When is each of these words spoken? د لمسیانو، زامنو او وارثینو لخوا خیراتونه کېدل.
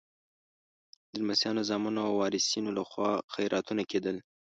د 1.11 1.13
لمسیانو، 1.21 1.67
زامنو 1.69 1.99
او 2.07 2.13
وارثینو 2.21 2.71
لخوا 2.77 3.11
خیراتونه 3.33 3.83
کېدل. 3.91 4.17